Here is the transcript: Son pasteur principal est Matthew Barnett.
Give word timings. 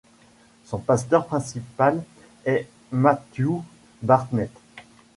Son 0.63 0.79
pasteur 0.79 1.27
principal 1.27 2.03
est 2.45 2.67
Matthew 2.91 3.61
Barnett. 4.01 4.49